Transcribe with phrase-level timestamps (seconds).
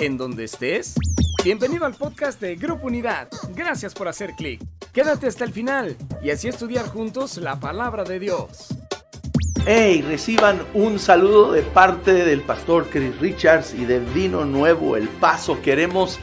[0.00, 0.94] en donde estés.
[1.44, 3.28] Bienvenido al podcast de Grupo Unidad.
[3.54, 4.60] Gracias por hacer clic.
[4.92, 8.68] Quédate hasta el final y así estudiar juntos la palabra de Dios.
[9.66, 15.08] Hey, reciban un saludo de parte del pastor Chris Richards y de Vino Nuevo El
[15.08, 15.60] Paso.
[15.62, 16.18] Queremos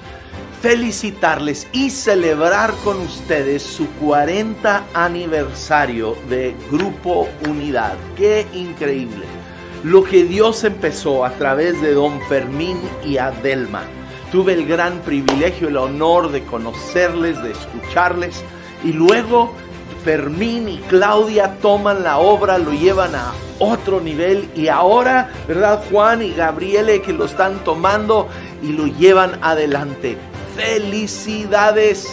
[0.62, 7.96] felicitarles y celebrar con ustedes su 40 aniversario de Grupo Unidad.
[8.18, 9.39] Qué increíble.
[9.84, 13.84] Lo que Dios empezó a través de Don Fermín y Adelma.
[14.32, 18.44] Tuve el gran privilegio, el honor de conocerles, de escucharles
[18.84, 19.54] y luego
[20.04, 25.82] Fermín y Claudia toman la obra, lo llevan a otro nivel y ahora, ¿verdad?
[25.90, 28.28] Juan y Gabriele que lo están tomando
[28.62, 30.18] y lo llevan adelante.
[30.56, 32.08] Felicidades.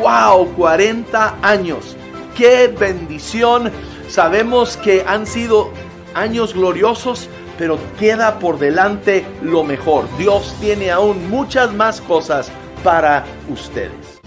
[0.00, 1.96] Wow, 40 años.
[2.36, 3.70] Qué bendición.
[4.08, 5.70] Sabemos que han sido
[6.14, 10.06] años gloriosos, pero queda por delante lo mejor.
[10.18, 12.50] Dios tiene aún muchas más cosas
[12.82, 14.21] para ustedes.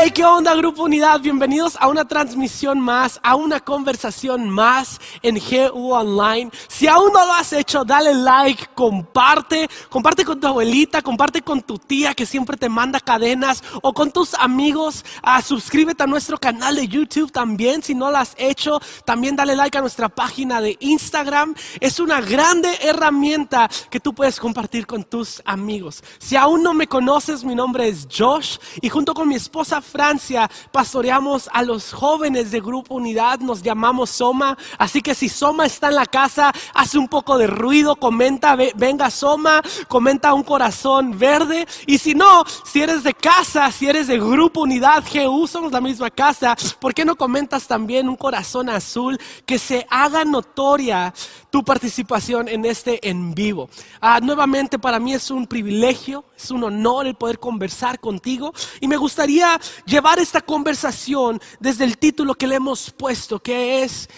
[0.00, 1.20] Hey, ¿qué onda, Grupo Unidad?
[1.20, 6.52] Bienvenidos a una transmisión más, a una conversación más en GU Online.
[6.68, 11.62] Si aún no lo has hecho, dale like, comparte, comparte con tu abuelita, comparte con
[11.62, 15.04] tu tía que siempre te manda cadenas o con tus amigos.
[15.20, 18.80] Ah, suscríbete a nuestro canal de YouTube también, si no lo has hecho.
[19.04, 21.56] También dale like a nuestra página de Instagram.
[21.80, 26.04] Es una grande herramienta que tú puedes compartir con tus amigos.
[26.20, 30.50] Si aún no me conoces, mi nombre es Josh y junto con mi esposa Francia
[30.70, 35.88] pastoreamos a los jóvenes de Grupo Unidad, nos llamamos Soma, así que si Soma está
[35.88, 41.66] en la casa, hace un poco de ruido, comenta, venga Soma, comenta un corazón verde,
[41.86, 45.80] y si no, si eres de casa, si eres de Grupo Unidad GU, somos la
[45.80, 51.14] misma casa, ¿por qué no comentas también un corazón azul que se haga notoria
[51.50, 53.70] tu participación en este en vivo?
[54.00, 58.88] Ah, nuevamente para mí es un privilegio, es un honor el poder conversar contigo y
[58.88, 64.08] me gustaría llevar esta conversación desde el título que le hemos puesto, que es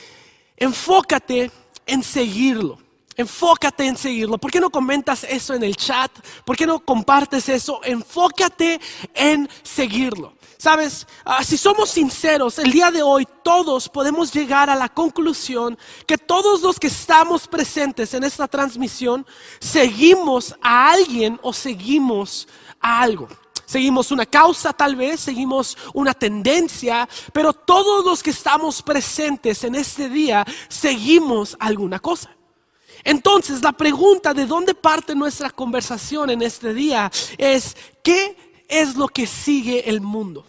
[0.56, 1.50] enfócate
[1.86, 2.78] en seguirlo.
[3.16, 4.38] Enfócate en seguirlo.
[4.38, 6.10] ¿Por qué no comentas eso en el chat?
[6.44, 7.80] ¿Por qué no compartes eso?
[7.84, 8.80] Enfócate
[9.14, 10.32] en seguirlo.
[10.56, 15.78] Sabes, ah, si somos sinceros, el día de hoy todos podemos llegar a la conclusión
[16.06, 19.26] que todos los que estamos presentes en esta transmisión
[19.58, 22.46] seguimos a alguien o seguimos
[22.78, 23.28] a algo.
[23.70, 29.76] Seguimos una causa tal vez, seguimos una tendencia, pero todos los que estamos presentes en
[29.76, 32.34] este día seguimos alguna cosa.
[33.04, 38.36] Entonces la pregunta de dónde parte nuestra conversación en este día es, ¿qué
[38.66, 40.44] es lo que sigue el mundo?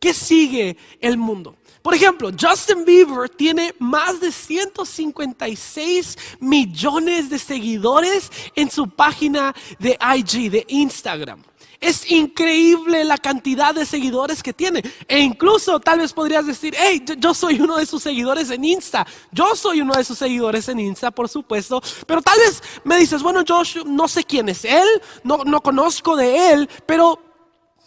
[0.00, 1.54] ¿Qué sigue el mundo?
[1.80, 9.96] Por ejemplo, Justin Bieber tiene más de 156 millones de seguidores en su página de
[10.16, 11.40] IG, de Instagram.
[11.84, 14.82] Es increíble la cantidad de seguidores que tiene.
[15.06, 19.06] E incluso tal vez podrías decir, hey, yo, soy uno de sus seguidores en Insta.
[19.30, 21.82] Yo soy uno de sus seguidores en Insta, por supuesto.
[22.06, 24.88] Pero tal vez me dices, bueno, Josh, no sé quién es él,
[25.24, 27.33] no, no conozco de él, pero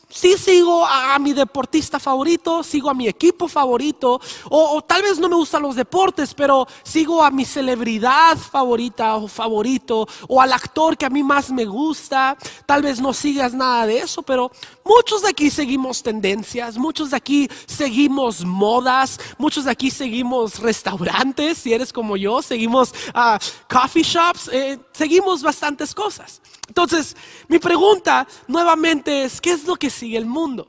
[0.09, 4.19] sí sigo a, mi deportista favorito, sigo a mi equipo favorito,
[4.49, 9.27] o, tal vez no me gustan los deportes, pero sigo a mi celebridad favorita o
[9.27, 12.37] favorito, o al actor que a mí más me gusta.
[12.65, 14.51] Tal vez no sigas nada de eso, pero
[14.83, 21.57] muchos de aquí seguimos tendencias, muchos de aquí seguimos modas, muchos de aquí seguimos restaurantes,
[21.57, 26.41] si eres como yo, seguimos uh, coffee shops, eh, seguimos bastantes cosas.
[26.67, 27.15] Entonces,
[27.47, 30.67] mi pregunta nuevamente es, ¿qué es lo que sigue el mundo?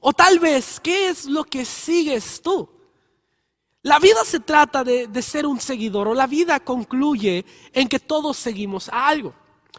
[0.00, 2.68] O tal vez, ¿qué es lo que sigues tú?
[3.82, 8.38] La vida se trata de, ser un seguidor o la vida concluye en que todos
[8.38, 9.34] seguimos a algo.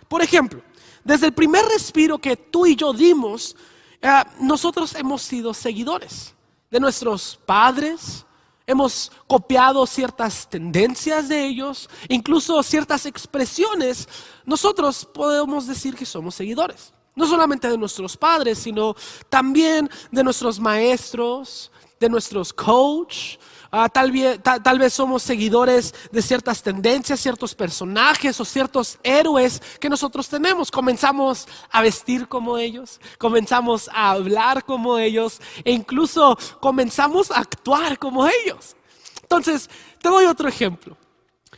[0.08, 0.62] Por ejemplo,
[1.03, 3.56] desde el primer respiro que tú y yo dimos,
[4.00, 6.35] eh, nosotros hemos sido seguidores
[6.69, 8.27] de nuestros padres,
[8.67, 14.08] hemos copiado ciertas tendencias de ellos, incluso ciertas expresiones,
[14.46, 16.93] nosotros podemos decir que somos seguidores.
[17.16, 18.96] No solamente de nuestros padres, sino
[19.29, 23.37] también de nuestros maestros, de nuestros coach,
[23.72, 30.29] Ah, tal, vez, somos seguidores de ciertas tendencias, ciertos personajes o ciertos héroes que nosotros
[30.29, 30.72] tenemos.
[30.72, 37.99] Comenzamos a vestir como ellos, comenzamos a hablar como ellos e incluso comenzamos a actuar
[37.99, 38.75] como ellos.
[39.22, 39.69] Entonces,
[40.02, 40.97] te doy otro ejemplo.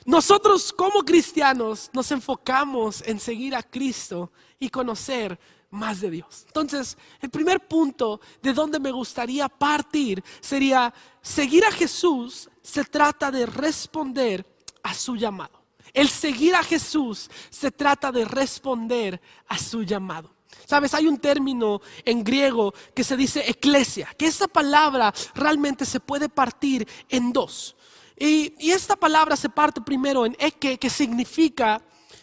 [0.06, 5.40] Nosotros como cristianos nos enfocamos en seguir a Cristo y conocer
[5.72, 6.44] más de Dios.
[6.48, 13.32] Entonces, el primer punto de donde me gustaría partir sería, seguir a Jesús se trata
[13.32, 14.46] de responder
[14.84, 15.60] a su llamado.
[15.94, 20.34] El seguir a Jesús se trata de responder a su llamado.
[20.66, 26.00] Sabes, hay un término en griego que se dice eclesia, que esa palabra realmente se
[26.00, 27.76] puede partir en dos.
[28.18, 31.82] Y, esta palabra se parte primero en eke, que significa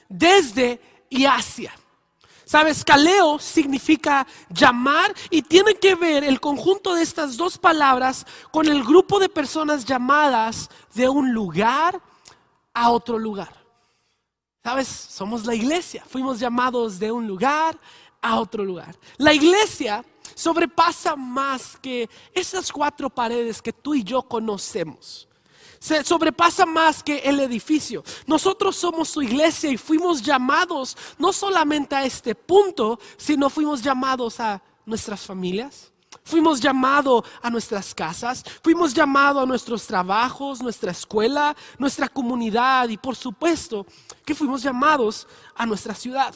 [0.09, 1.73] desde y hacia.
[2.47, 8.69] Sabes, caleo significa llamar y tiene que ver el conjunto de estas dos palabras con
[8.69, 12.01] el grupo de personas llamadas de un lugar
[12.73, 13.53] a otro lugar.
[14.63, 17.77] Sabes, somos la iglesia, fuimos llamados de un lugar
[18.23, 18.97] a otro lugar.
[19.17, 20.05] La iglesia
[20.37, 25.29] sobrepasa más que esas cuatro paredes que tú y yo conocemos.
[25.79, 28.03] Se sobrepasa más que el edificio.
[28.27, 34.41] Nosotros somos su iglesia y fuimos llamados no solamente a este punto, sino fuimos llamados
[34.41, 35.93] a nuestras familias.
[36.25, 42.97] Fuimos llamados a nuestras casas, fuimos llamados a nuestros trabajos, nuestra escuela, nuestra comunidad y
[42.97, 43.87] por supuesto
[44.25, 46.35] que fuimos llamados a nuestra ciudad.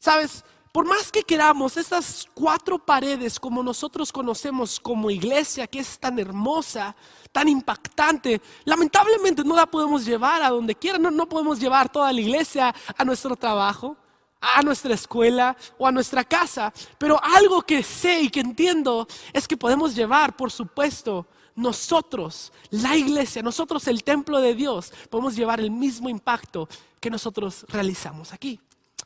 [0.00, 0.44] ¿Sabes?
[0.72, 6.16] Por más que queramos, estas cuatro paredes como nosotros conocemos como iglesia, que es tan
[6.20, 6.94] hermosa,
[7.32, 12.12] tan impactante, lamentablemente no la podemos llevar a donde quiera, no, no podemos llevar toda
[12.12, 13.96] la iglesia a nuestro trabajo,
[14.40, 16.72] a nuestra escuela o a nuestra casa.
[16.98, 21.26] Pero algo que sé y que entiendo es que podemos llevar, por supuesto,
[21.56, 26.68] nosotros, la iglesia, nosotros el templo de Dios, podemos llevar el mismo impacto
[27.00, 28.60] que nosotros realizamos aquí.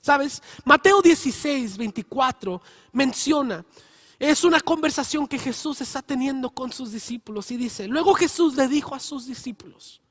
[0.05, 0.43] ¿Sabes?
[0.67, 2.61] Mateo 16, 24
[2.93, 3.65] menciona,
[4.19, 8.69] es una conversación que Jesús está teniendo con sus discípulos y dice, luego Jesús le
[8.69, 10.03] dijo a sus discípulos,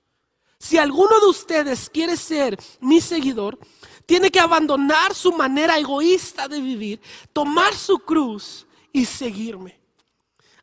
[0.58, 3.60] si alguno de ustedes quiere ser mi seguidor,
[4.08, 7.00] tiene que abandonar su manera egoísta de vivir,
[7.32, 9.80] tomar su cruz y seguirme.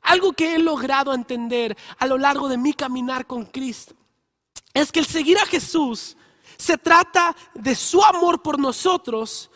[0.03, 3.94] Algo que he logrado entender a lo largo de mi caminar con Cristo
[4.75, 6.17] es que el seguir a Jesús
[6.60, 9.50] se trata de su amor por nosotros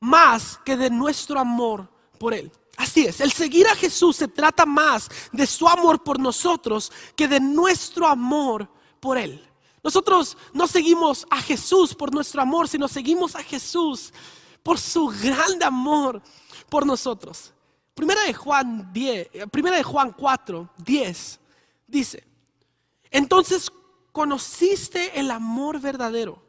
[0.00, 1.88] más que de nuestro amor
[2.18, 2.50] por Él.
[2.76, 7.28] Así es, el seguir a Jesús se trata más de su amor por nosotros que
[7.28, 8.68] de nuestro amor
[9.00, 9.44] por Él.
[9.82, 14.12] Nosotros no seguimos a Jesús por nuestro amor, sino seguimos a Jesús
[14.62, 16.22] por su gran amor
[16.68, 17.52] por nosotros.
[17.94, 21.40] Primera de Juan 10, primera de Juan 4, 10
[21.86, 22.24] dice,
[23.10, 23.70] entonces
[24.12, 26.42] conociste el amor verdadero.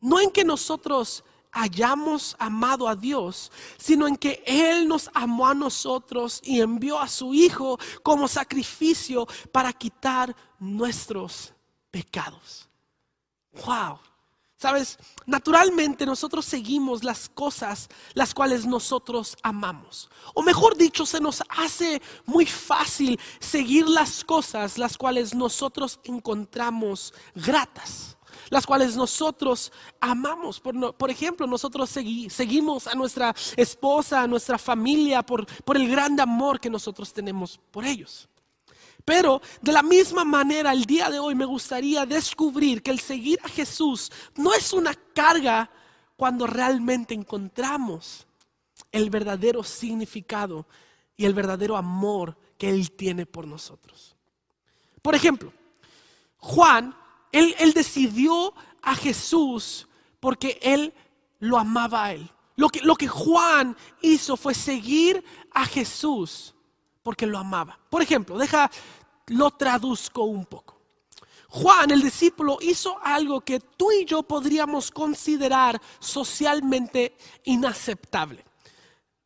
[0.00, 5.54] No en que nosotros hayamos amado a Dios, sino en que Él nos amó a
[5.54, 11.52] nosotros y envió a su Hijo como sacrificio para quitar nuestros
[11.90, 12.68] pecados.
[13.66, 13.98] Wow.
[14.62, 20.08] Sabes, naturalmente nosotros seguimos las cosas las cuales nosotros amamos.
[20.34, 27.12] O mejor dicho, se nos hace muy fácil seguir las cosas las cuales nosotros encontramos
[27.34, 28.16] gratas
[28.50, 30.60] las cuales nosotros amamos.
[30.60, 36.60] Por, ejemplo, nosotros seguimos a nuestra esposa, a nuestra familia, por, por el gran amor
[36.60, 38.28] que nosotros tenemos por ellos.
[39.04, 43.38] Pero de la misma manera, el día de hoy me gustaría descubrir que el seguir
[43.42, 45.70] a Jesús no es una carga
[46.16, 48.26] cuando realmente encontramos
[48.92, 50.66] el verdadero significado
[51.16, 54.14] y el verdadero amor que Él tiene por nosotros.
[55.00, 55.52] Por ejemplo,
[56.36, 56.94] Juan,
[57.32, 59.88] él, decidió a Jesús
[60.20, 60.92] porque Él
[61.40, 62.30] lo amaba a Él.
[62.54, 66.54] Lo que, lo que Juan hizo fue seguir a Jesús
[67.02, 67.78] porque lo amaba.
[67.90, 68.70] Por ejemplo, deja,
[69.26, 70.78] lo traduzco un poco.
[71.48, 78.42] Juan, el discípulo, hizo algo que tú y yo podríamos considerar socialmente inaceptable.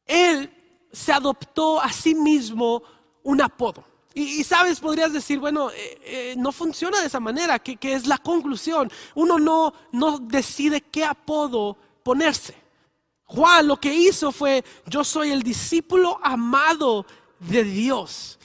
[0.04, 0.52] Él
[0.90, 2.82] se adoptó a sí mismo
[3.22, 3.84] un apodo.
[4.12, 8.06] Y, sabes, podrías decir, bueno, eh, eh, no funciona de esa manera, que, que, es
[8.06, 8.90] la conclusión.
[9.14, 12.56] Uno no, no decide qué apodo ponerse.
[13.24, 17.04] Juan lo que hizo fue, yo soy el discípulo amado
[17.40, 18.38] de Dios.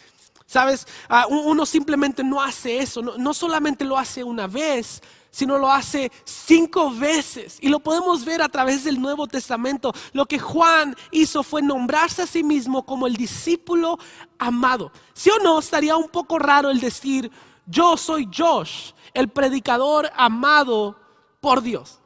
[0.51, 5.71] Sabes, ah, uno simplemente no hace eso, no, solamente lo hace una vez, sino lo
[5.71, 7.57] hace cinco veces.
[7.61, 9.93] Y lo podemos ver a través del Nuevo Testamento.
[10.11, 13.97] Lo que Juan hizo fue nombrarse a sí mismo como el discípulo
[14.37, 14.91] amado.
[15.13, 15.57] ¿Sí o no?
[15.57, 17.31] Estaría un poco raro el decir,
[17.65, 20.99] yo soy Josh, el predicador amado
[21.39, 21.99] por Dios.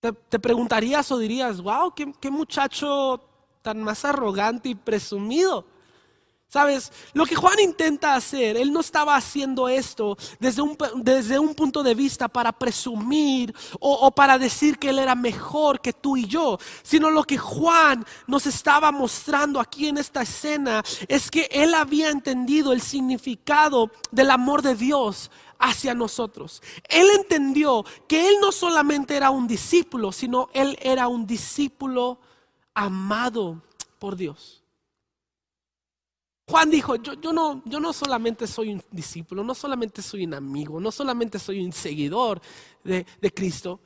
[0.00, 3.31] Te, preguntarías o dirías, wow, qué muchacho
[3.62, 5.64] tan más arrogante y presumido.
[6.52, 11.54] Sabes, lo que Juan intenta hacer, él no estaba haciendo esto desde un, desde un
[11.54, 16.14] punto de vista para presumir o, o, para decir que él era mejor que tú
[16.14, 21.48] y yo, sino lo que Juan nos estaba mostrando aquí en esta escena es que
[21.50, 26.60] él había entendido el significado del amor de Dios hacia nosotros.
[26.90, 32.18] Él entendió que él no solamente era un discípulo, sino él era un discípulo
[32.74, 33.62] amado
[33.98, 34.62] por Dios.
[36.48, 40.80] Juan dijo, yo, no, yo no solamente soy un discípulo, no solamente soy un amigo,
[40.80, 42.40] no solamente soy un seguidor
[42.82, 43.80] de, de Cristo,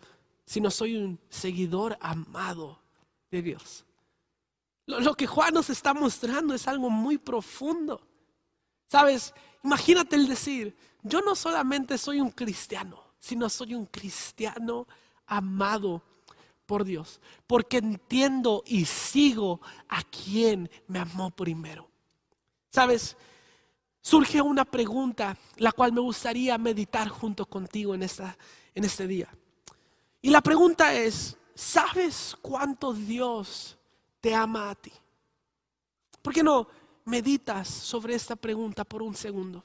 [0.45, 2.81] sino soy un seguidor amado
[3.31, 3.85] de Dios.
[4.87, 8.01] Lo, lo, que Juan nos está mostrando es algo muy profundo.
[8.89, 14.87] Sabes, imagínate el decir, yo no solamente soy un cristiano, sino soy un cristiano
[15.27, 16.03] amado
[16.67, 21.89] por Dios, porque entiendo y sigo a quien me amó primero.
[22.71, 23.17] Sabes,
[24.03, 28.37] surge una pregunta la cual me gustaría meditar junto contigo en, esta,
[28.75, 29.29] en este día.
[30.21, 33.79] Y la pregunta es, ¿sabes cuánto Dios
[34.21, 34.93] te ama a ti?
[36.21, 36.67] ¿Por qué no
[37.05, 39.65] meditas sobre esta pregunta por un segundo?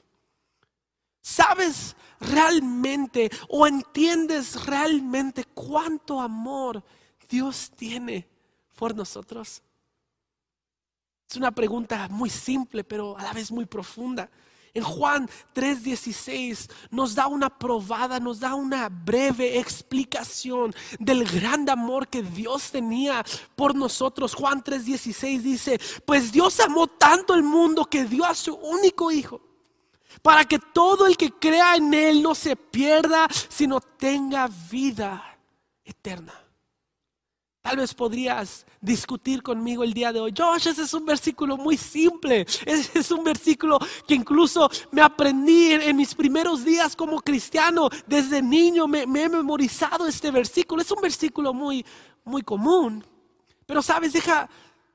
[1.32, 6.84] ¿Sabes realmente o entiendes realmente cuánto amor
[7.26, 8.28] Dios tiene
[8.76, 9.62] por nosotros?
[11.30, 14.30] Es una pregunta muy simple, pero a la vez muy profunda.
[14.74, 22.08] En Juan 3:16 nos da una probada, nos da una breve explicación del gran amor
[22.08, 23.24] que Dios tenía
[23.56, 24.34] por nosotros.
[24.34, 29.51] Juan 3:16 dice, pues Dios amó tanto el mundo que dio a su único hijo,
[30.20, 35.38] para que todo el que crea en Él no se pierda, sino tenga vida
[35.84, 36.34] eterna.
[37.62, 40.34] Tal vez podrías discutir conmigo el día de hoy.
[40.36, 42.40] Josh, ese es un versículo muy simple.
[42.40, 47.88] Ese es un versículo que incluso me aprendí en, mis primeros días como cristiano.
[48.04, 50.82] Desde niño me, me, he memorizado este versículo.
[50.82, 51.86] Es un versículo muy,
[52.24, 53.04] muy común.
[53.64, 54.50] Pero sabes, deja,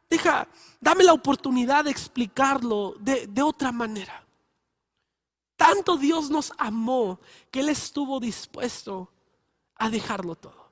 [0.09, 0.45] deja,
[0.81, 4.26] dame la oportunidad de explicarlo de, de otra manera.
[5.57, 7.19] Tanto Dios nos amó
[7.51, 9.11] que Él estuvo dispuesto
[9.75, 10.67] a dejarlo todo.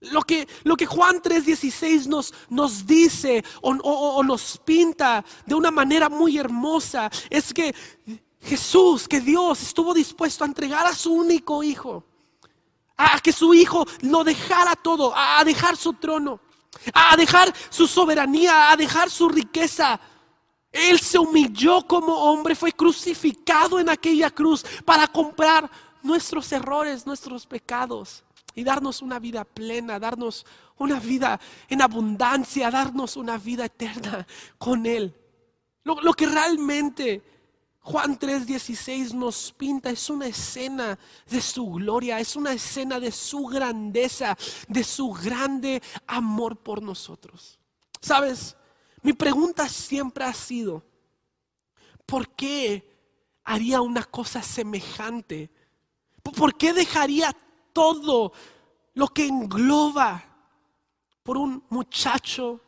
[0.00, 0.46] Lo que,
[0.86, 7.52] Juan 3:16 nos, nos dice o, o nos pinta de una manera muy hermosa es
[7.52, 7.74] que
[8.42, 12.04] Jesús, que Dios estuvo dispuesto a entregar a su único hijo,
[12.96, 16.40] a que su hijo lo dejara todo, a dejar su trono,
[16.92, 19.98] a dejar su soberanía, a dejar su riqueza.
[20.76, 25.70] Él se humilló como hombre, fue crucificado en aquella cruz para comprar
[26.02, 28.22] nuestros errores, nuestros pecados
[28.54, 30.44] y darnos una vida plena, darnos
[30.78, 34.26] una vida en abundancia, darnos una vida eterna
[34.58, 35.14] con Él.
[35.82, 37.22] Lo, lo que realmente
[37.86, 40.98] Juan 3:16 nos pinta es una escena
[41.30, 47.60] de su gloria, es una escena de su grandeza, de su grande amor por nosotros.
[48.00, 48.56] Sabes,
[49.06, 50.82] mi pregunta siempre ha sido,
[52.04, 55.48] ¿por qué haría una cosa semejante?
[56.24, 57.32] ¿Por qué dejaría
[57.72, 58.32] todo
[58.94, 60.24] lo que engloba
[61.22, 62.60] por un muchacho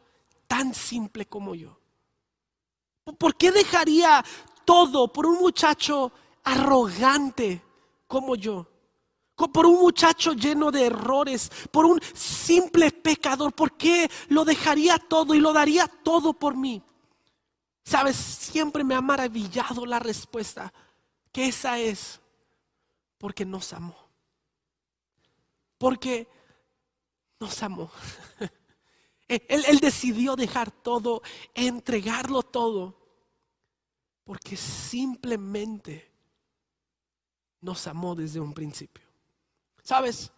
[0.47, 1.77] tan simple como yo?
[3.19, 4.25] ¿Por qué dejaría
[4.65, 6.13] todo por un muchacho
[6.45, 7.65] arrogante
[8.07, 8.65] como yo?
[9.39, 15.35] Por un muchacho lleno de errores, por un simple pecador, ¿por qué lo dejaría todo
[15.35, 16.83] y lo daría todo por mí?
[17.85, 20.73] Sabes, siempre me ha maravillado la respuesta,
[21.33, 22.21] que esa es
[23.17, 24.09] porque nos amó
[25.79, 26.29] porque
[27.41, 27.91] nos amó.
[29.29, 31.21] Él, él, decidió dejar todo,
[31.53, 32.97] entregarlo todo,
[34.25, 36.11] porque simplemente
[37.61, 39.07] nos amó desde un principio.
[39.89, 40.31] ¿Sabes?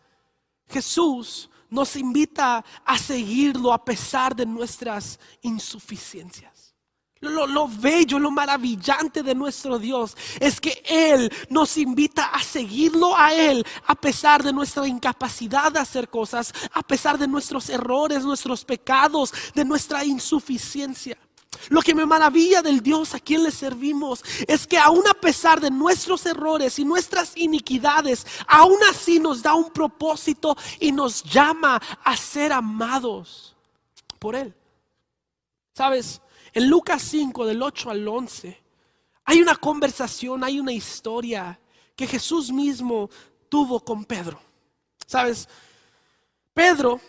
[0.69, 6.77] Jesús nos invita a seguirlo a pesar de nuestras insuficiencias.
[7.19, 13.35] Lo, bello, lo maravillante de nuestro Dios es que Él nos invita a seguirlo a
[13.35, 18.65] Él a pesar de nuestra incapacidad de hacer cosas, a pesar de nuestros errores, nuestros
[18.65, 21.19] pecados, de nuestra insuficiencia.
[21.71, 25.61] Lo que me maravilla del Dios a quien le servimos es que aún a pesar
[25.61, 31.81] de nuestros errores y nuestras iniquidades, aún así nos da un propósito y nos llama
[32.03, 33.55] a ser amados
[34.19, 34.53] por Él.
[35.73, 36.21] ¿Sabes?
[36.53, 38.61] En Lucas 5, del 8 al 11,
[39.27, 41.61] hay una conversación, hay una historia
[41.95, 43.09] que Jesús mismo
[43.49, 44.41] tuvo con Pedro.
[45.07, 45.49] ¿Sabes?
[46.53, 47.01] Pedro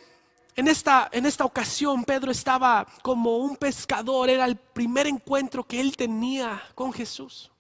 [0.56, 5.80] en esta, en esta ocasión Pedro estaba como un pescador, era el primer encuentro que
[5.80, 7.52] él tenía con Jesús.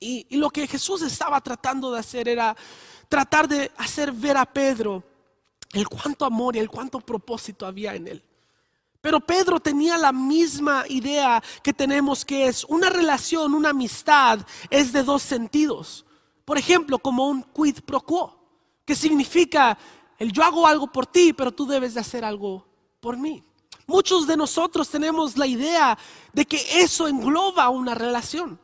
[0.00, 2.56] Y, y, lo que Jesús estaba tratando de hacer era
[3.08, 5.04] tratar de hacer ver a Pedro
[5.72, 8.22] el cuánto amor y el cuánto propósito había en él.
[9.00, 14.40] Pero Pedro tenía la misma idea que tenemos que es una relación, una amistad,
[14.70, 16.06] es de dos sentidos.
[16.44, 18.38] Por ejemplo, como un quid pro quo,
[18.84, 19.76] que significa
[20.22, 22.64] el yo hago algo por ti, pero tú debes de hacer algo
[23.00, 23.42] por mí.
[23.88, 25.98] Muchos de nosotros tenemos la idea
[26.32, 28.60] de que eso engloba una relación.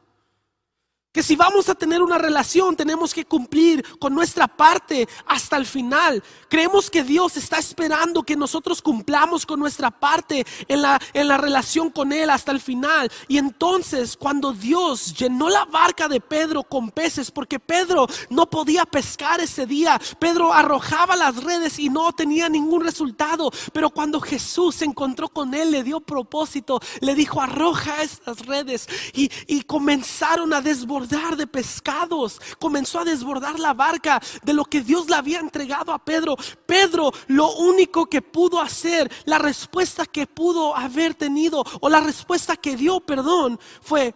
[1.18, 5.66] Que si vamos a tener una relación tenemos que cumplir con nuestra parte hasta el
[5.66, 6.22] final.
[6.48, 11.36] Creemos que Dios está esperando que nosotros cumplamos con nuestra parte en la, en la
[11.36, 13.10] relación con Él hasta el final.
[13.26, 18.84] Y entonces cuando Dios llenó la barca de Pedro con peces, porque Pedro no podía
[18.84, 23.50] pescar ese día, Pedro arrojaba las redes y no tenía ningún resultado.
[23.72, 28.88] Pero cuando Jesús se encontró con Él, le dio propósito, le dijo arroja esas redes
[29.14, 34.82] y, y comenzaron a desbordar de pescados, comenzó a desbordar la barca de lo que
[34.82, 36.36] Dios le había entregado a Pedro.
[36.66, 42.56] Pedro lo único que pudo hacer, la respuesta que pudo haber tenido o la respuesta
[42.56, 44.14] que dio, perdón, fue,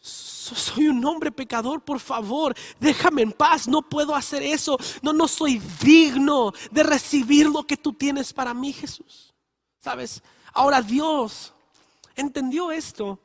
[0.00, 5.28] soy un hombre pecador, por favor, déjame en paz, no puedo hacer eso, no, no
[5.28, 9.32] soy digno de recibir lo que tú tienes para mí, Jesús.
[9.80, 10.22] ¿Sabes?
[10.52, 11.52] Ahora Dios
[12.16, 13.18] entendió esto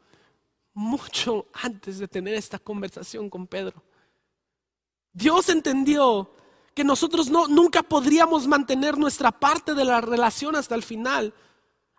[0.80, 3.84] mucho antes de tener esta conversación con Pedro.
[5.12, 6.32] Dios entendió
[6.74, 11.34] que nosotros no, nunca podríamos mantener nuestra parte de la relación hasta el final.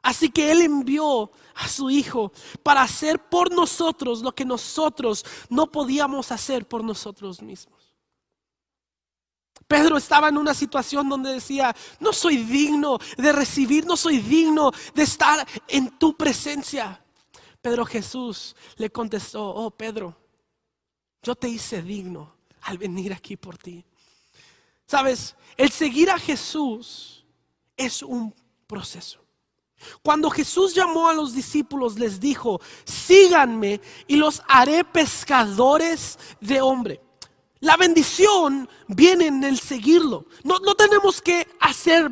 [0.01, 2.33] Así que Él envió a su Hijo
[2.63, 7.95] para hacer por nosotros lo que nosotros no podíamos hacer por nosotros mismos.
[9.69, 14.73] Pedro estaba en una situación donde decía, no soy digno de recibir, no soy digno
[14.95, 17.05] de estar en tu presencia.
[17.61, 20.17] Pedro Jesús le contestó, oh Pedro,
[21.23, 23.85] yo te hice digno al venir aquí por ti.
[24.87, 27.25] Sabes, el seguir a Jesús
[27.77, 28.35] es un
[28.67, 29.21] proceso.
[30.03, 37.01] Cuando Jesús llamó a los discípulos, les dijo, síganme y los haré pescadores de hombre.
[37.61, 40.27] La bendición viene en el seguirlo.
[40.45, 42.11] No, no tenemos que hacer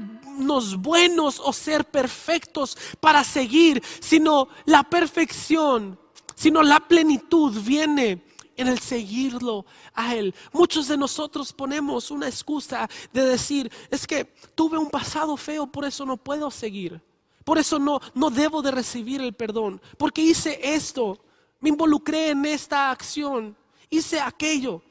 [0.78, 5.98] buenos o ser perfectos para seguir, sino la perfección,
[6.34, 8.24] sino la plenitud viene
[8.56, 10.34] en el seguirlo a Él.
[10.52, 15.84] Muchos de nosotros ponemos una excusa de decir, es que tuve un pasado feo, por
[15.84, 17.00] eso no puedo seguir.
[17.44, 19.80] Por eso no, no debo de recibir el perdón.
[19.96, 21.18] Porque hice esto,
[21.60, 23.56] me involucré en esta acción,
[23.88, 24.82] hice aquello.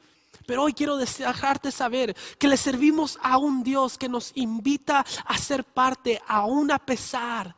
[0.48, 5.36] Pero hoy quiero dejarte saber que le servimos a un Dios que nos invita a
[5.36, 7.54] ser parte aún a pesar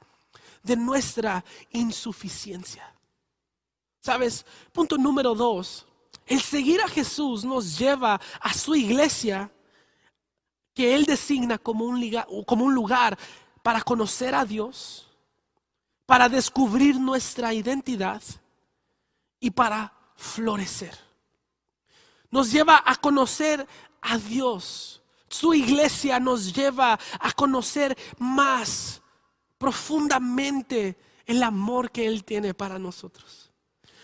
[0.64, 2.92] de nuestra insuficiencia.
[4.00, 4.44] ¿Sabes?
[4.72, 5.86] Punto número dos.
[6.26, 9.52] El seguir a Jesús nos lleva a su iglesia
[10.74, 12.02] que Él designa como un,
[12.44, 13.16] como un lugar
[13.62, 15.08] para conocer a Dios,
[16.06, 18.20] para descubrir nuestra identidad
[19.38, 21.09] y para florecer
[22.30, 23.66] nos lleva a conocer
[24.00, 25.02] a Dios.
[25.28, 29.02] Su iglesia nos lleva a conocer más
[29.58, 33.50] profundamente el amor que Él tiene para nosotros.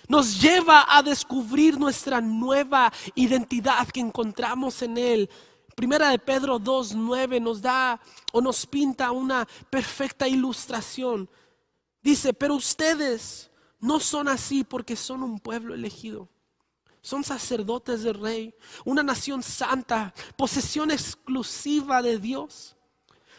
[0.08, 5.30] Nos lleva a descubrir nuestra nueva identidad que encontramos en Él.
[5.74, 8.00] Primera de Pedro 2.9 nos da
[8.32, 11.28] o nos pinta una perfecta ilustración.
[12.02, 16.28] Dice, pero ustedes no son así porque son un pueblo elegido
[17.06, 18.52] son sacerdotes del rey,
[18.84, 22.74] una nación santa, posesión exclusiva de Dios.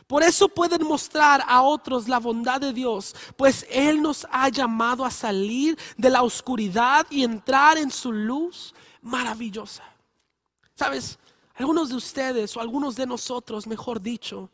[0.08, 5.04] Por eso pueden mostrar a otros la bondad de Dios, pues Él nos ha llamado
[5.04, 9.84] a salir de la oscuridad y entrar en su luz maravillosa.
[10.74, 11.20] Sabes,
[11.54, 14.50] algunos de ustedes o algunos de nosotros, mejor dicho,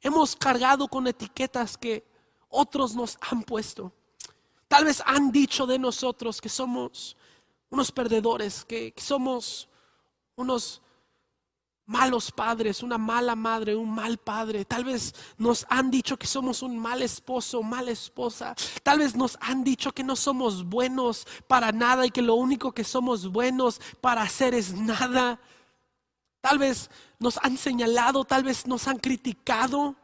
[0.00, 2.02] hemos cargado con etiquetas que
[2.48, 3.92] otros nos han puesto.
[4.68, 7.14] Tal vez han dicho de nosotros que somos
[7.74, 9.68] unos perdedores, que, somos
[10.36, 10.80] unos
[11.86, 14.64] malos padres, una mala madre, un mal padre.
[14.64, 18.54] Tal vez nos han dicho que somos un mal esposo, mala esposa.
[18.82, 22.72] Tal vez nos han dicho que no somos buenos para nada y que lo único
[22.72, 25.40] que somos buenos para hacer es nada.
[26.40, 29.96] Tal vez nos han señalado, tal vez nos han criticado.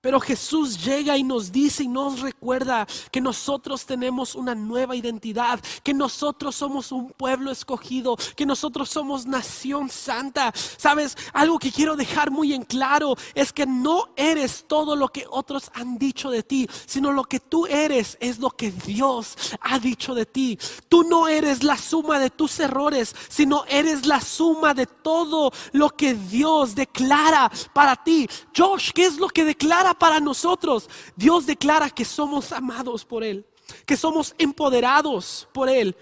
[0.00, 5.60] Pero Jesús llega y nos dice y nos recuerda que nosotros tenemos una nueva identidad,
[5.82, 10.52] que nosotros somos un pueblo escogido, que nosotros somos nación santa.
[10.54, 15.26] Sabes, algo que quiero dejar muy en claro es que no eres todo lo que
[15.28, 19.78] otros han dicho de ti, sino lo que tú eres es lo que Dios ha
[19.78, 20.58] dicho de ti.
[20.88, 25.90] Tú no eres la suma de tus errores, sino eres la suma de todo lo
[25.90, 28.28] que Dios declara para ti.
[28.56, 29.87] Josh, ¿qué es lo que declara?
[29.94, 30.88] Para nosotros.
[31.16, 33.46] Dios declara que somos amados por Él,
[33.86, 35.96] que somos empoderados por Él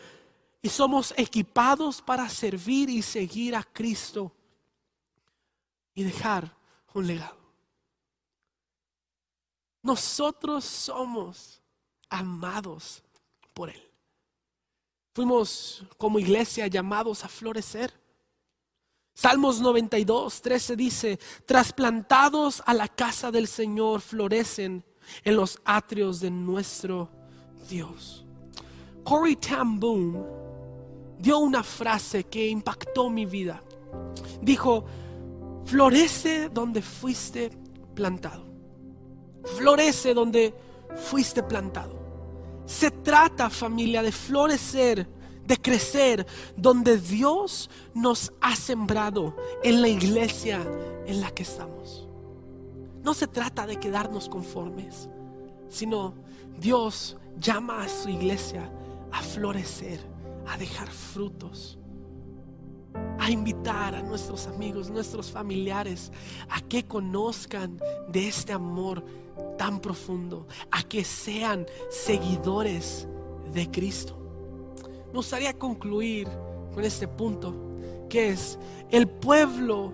[0.62, 4.32] y somos equipados para servir y seguir a Cristo
[5.94, 6.54] y dejar
[6.92, 7.36] un legado.
[9.82, 11.60] Nosotros somos
[12.08, 13.02] amados
[13.54, 13.82] por Él.
[15.14, 17.92] Fuimos como iglesia llamados a florecer.
[19.18, 24.84] Salmos 92, 13 dice, trasplantados a la casa del Señor, florecen
[25.24, 27.08] en los atrios de nuestro
[27.66, 28.26] Dios.
[29.04, 30.22] Corey Tam Boom
[31.18, 33.62] dio una frase que impactó mi vida.
[34.42, 34.84] Dijo,
[35.64, 37.50] florece donde fuiste
[37.94, 38.44] plantado.
[39.56, 40.54] Florece donde
[40.94, 41.98] fuiste plantado.
[42.66, 45.08] Se trata, familia, de florecer
[45.46, 50.60] de crecer donde Dios nos ha sembrado en la iglesia
[51.06, 52.08] en la que estamos.
[53.02, 55.08] No se trata de quedarnos conformes,
[55.68, 56.14] sino
[56.58, 58.70] Dios llama a su iglesia
[59.12, 60.00] a florecer,
[60.48, 61.78] a dejar frutos,
[63.18, 66.10] a invitar a nuestros amigos, nuestros familiares
[66.48, 69.04] a que conozcan de este amor
[69.58, 73.06] tan profundo, a que sean seguidores
[73.52, 74.25] de Cristo.
[75.08, 76.28] Me gustaría concluir
[76.74, 77.54] con este punto,
[78.08, 78.58] que es
[78.90, 79.92] el pueblo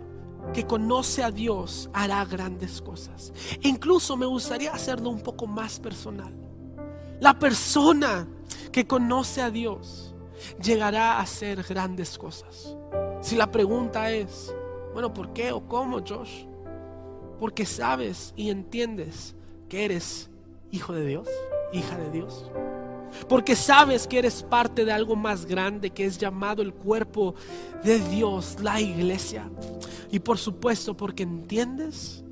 [0.52, 3.32] que conoce a Dios hará grandes cosas.
[3.62, 6.34] E incluso me gustaría hacerlo un poco más personal.
[7.20, 8.26] La persona
[8.72, 10.14] que conoce a Dios
[10.62, 12.76] llegará a hacer grandes cosas.
[13.20, 14.52] Si la pregunta es,
[14.92, 16.44] bueno, ¿por qué o cómo, Josh?
[17.38, 19.36] Porque sabes y entiendes
[19.68, 20.30] que eres
[20.70, 21.28] hijo de Dios,
[21.72, 22.50] hija de Dios.
[23.28, 27.34] Porque sabes que eres parte de algo más grande que es llamado el cuerpo
[27.82, 29.48] de Dios, la iglesia.
[30.10, 32.24] Y por supuesto porque entiendes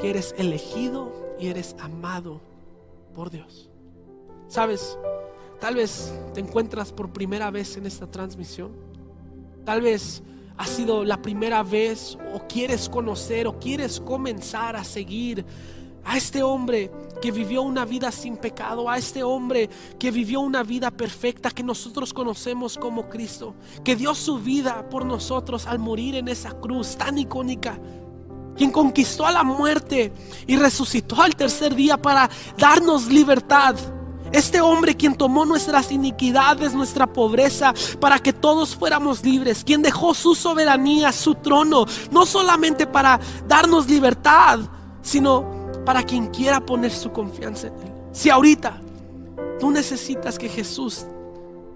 [0.00, 2.40] que eres elegido y eres amado
[3.14, 3.70] por Dios.
[4.48, 4.98] Sabes,
[5.60, 8.72] tal vez te encuentras por primera vez en esta transmisión.
[9.64, 10.22] Tal vez
[10.56, 15.44] ha sido la primera vez o quieres conocer o quieres comenzar a seguir
[16.06, 16.90] a este hombre
[17.20, 21.64] que vivió una vida sin pecado, a este hombre que vivió una vida perfecta que
[21.64, 26.96] nosotros conocemos como Cristo, que dio su vida por nosotros al morir en esa cruz
[26.96, 27.78] tan icónica,
[28.56, 30.12] quien conquistó a la muerte
[30.46, 33.74] y resucitó al tercer día para darnos libertad.
[34.32, 40.14] Este hombre quien tomó nuestras iniquidades, nuestra pobreza, para que todos fuéramos libres, quien dejó
[40.14, 44.60] su soberanía, su trono, no solamente para darnos libertad,
[45.02, 45.55] sino
[45.86, 47.92] para quien quiera poner su confianza en Él.
[48.12, 48.78] Si ahorita
[49.58, 51.06] tú necesitas que Jesús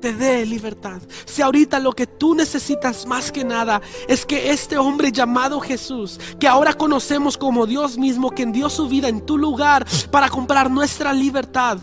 [0.01, 1.01] te dé libertad.
[1.27, 6.18] Si ahorita lo que tú necesitas más que nada es que este hombre llamado Jesús,
[6.38, 10.70] que ahora conocemos como Dios mismo, quien dio su vida en tu lugar para comprar
[10.70, 11.79] nuestra libertad.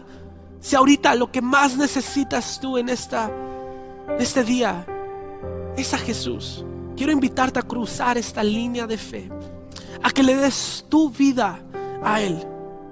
[0.59, 3.31] Si ahorita lo que más necesitas tú en esta
[4.19, 4.85] este día
[5.77, 6.65] es a Jesús.
[6.95, 9.29] Quiero invitarte a cruzar esta línea de fe,
[10.01, 11.59] a que le des tu vida
[12.03, 12.45] a Él.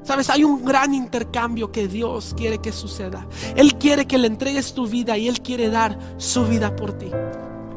[0.03, 3.27] Sabes, hay un gran intercambio que Dios quiere que suceda.
[3.55, 7.09] Él quiere que le entregues tu vida y Él quiere dar su vida por ti.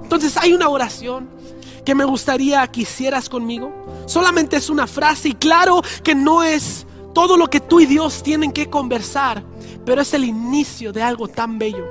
[0.02, 1.30] Entonces hay una oración
[1.86, 3.72] que me gustaría que hicieras conmigo.
[4.04, 8.22] Solamente es una frase y claro que no es todo lo que tú y Dios
[8.22, 9.42] tienen que conversar,
[9.86, 11.86] pero es el inicio de algo tan bello.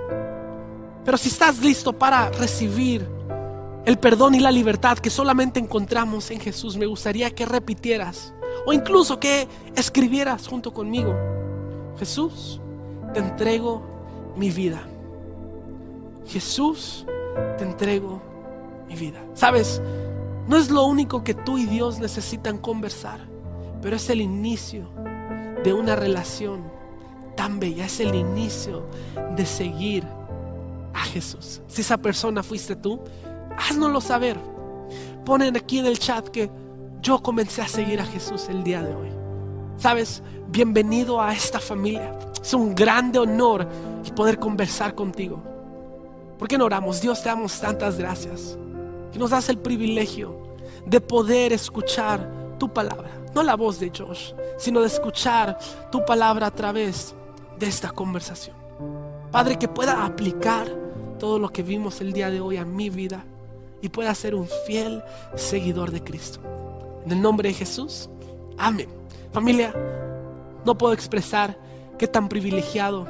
[1.03, 3.09] Pero si estás listo para recibir
[3.85, 8.33] el perdón y la libertad que solamente encontramos en Jesús, me gustaría que repitieras
[8.67, 11.15] o incluso que escribieras junto conmigo,
[11.97, 12.59] Jesús,
[13.13, 13.81] te entrego
[14.35, 14.81] mi vida.
[16.25, 17.05] Jesús,
[17.57, 18.21] te entrego
[18.89, 19.23] mi vida.
[19.35, 19.81] Sabes,
[20.49, 23.21] no es lo único que tú y Dios necesitan conversar,
[23.81, 24.89] pero es el inicio
[25.63, 26.69] de una relación
[27.37, 28.85] tan bella, es el inicio
[29.37, 30.03] de seguir
[30.93, 31.61] a Jesús.
[31.67, 32.99] Si esa persona fuiste tú,
[33.57, 34.37] háznoslo saber.
[35.23, 36.66] Ponen aquí en el chat que
[37.01, 39.09] yo comencé a seguir a Jesús el día de hoy.
[39.77, 42.17] Sabes, bienvenido a esta familia.
[42.41, 43.67] Es un grande honor
[44.17, 45.39] poder conversar contigo.
[46.39, 47.01] ¿Por qué no oramos?
[47.01, 48.57] Dios, te damos tantas gracias.
[49.11, 50.35] Que nos das el privilegio
[50.85, 53.11] de poder escuchar tu palabra.
[53.35, 55.59] no la voz de Josh, sino de escuchar
[55.91, 57.13] tu palabra a través
[57.59, 58.55] de esta conversación.
[59.31, 60.67] Padre, que pueda aplicar
[61.19, 63.23] todo lo que vimos el día de hoy a mi vida
[63.79, 65.03] y pueda ser un fiel
[65.35, 66.39] seguidor de Cristo.
[67.07, 68.09] En el nombre de Jesús,
[68.57, 68.89] amén.
[69.31, 69.73] Familia,
[70.65, 71.57] no puedo expresar
[71.97, 73.07] qué tan privilegiado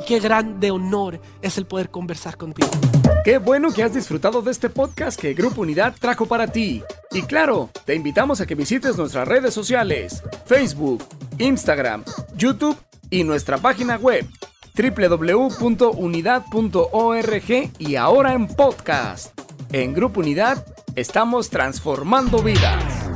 [0.00, 2.68] y qué grande honor es el poder conversar contigo.
[3.24, 6.82] Qué bueno que has disfrutado de este podcast que Grupo Unidad trajo para ti.
[7.12, 11.04] Y claro, te invitamos a que visites nuestras redes sociales, Facebook,
[11.38, 12.02] Instagram,
[12.34, 12.76] YouTube
[13.08, 14.26] y nuestra página web
[14.76, 19.38] www.unidad.org y ahora en podcast.
[19.70, 23.07] En Grupo Unidad estamos transformando vidas.